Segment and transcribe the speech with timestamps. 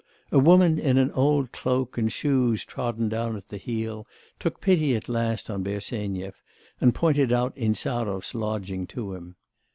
[0.31, 4.07] A woman in an old cloak, and shoes trodden down at heel,
[4.39, 6.33] took pity at last on Bersenyev
[6.79, 9.35] and pointed out Insarov's lodging to him.